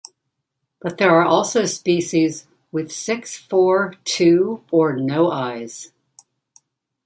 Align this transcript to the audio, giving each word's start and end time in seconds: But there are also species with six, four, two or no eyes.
But 0.79 0.97
there 0.97 1.11
are 1.11 1.25
also 1.25 1.65
species 1.65 2.47
with 2.71 2.91
six, 2.91 3.37
four, 3.37 3.93
two 4.03 4.63
or 4.71 4.95
no 4.97 5.29
eyes. 5.29 5.91